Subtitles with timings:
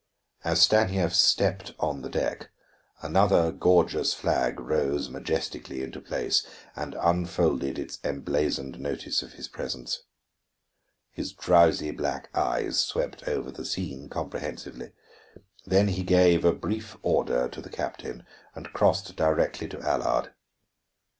[0.43, 2.49] As Stanief stepped on the deck,
[3.03, 6.43] another gorgeous flag rose majestically into place
[6.75, 10.01] and unfolded its emblazoned notice of his presence.
[11.11, 14.93] His drowsy black eyes swept over the scene comprehensively,
[15.67, 18.25] then he gave a brief order to the captain
[18.55, 20.33] and crossed directly to Allard.